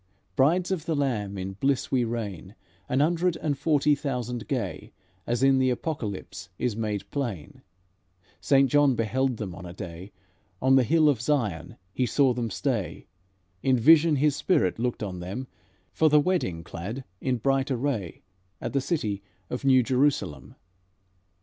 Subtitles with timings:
[0.35, 2.55] Brides of the Lamb in bliss we reign,
[2.89, 4.93] An hundred and forty thousand gay,
[5.27, 7.61] As in the Apocalypse is made plain,
[8.39, 10.11] Saint John beheld them on a day;
[10.59, 13.05] On the hill of Zion he saw them stay,
[13.61, 15.45] In vision his spirit looked on them,
[15.91, 18.23] For the wedding clad in bright array,
[18.59, 19.21] At the city
[19.51, 20.55] of New Jerusalem."